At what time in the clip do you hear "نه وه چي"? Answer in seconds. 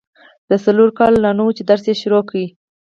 1.37-1.63